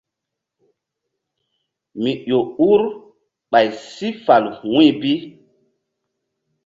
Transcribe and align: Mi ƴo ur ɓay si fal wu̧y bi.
Mi 2.01 2.11
ƴo 2.27 2.39
ur 2.69 2.81
ɓay 3.51 3.67
si 3.93 4.07
fal 4.25 4.43
wu̧y 4.71 4.89
bi. 5.01 5.13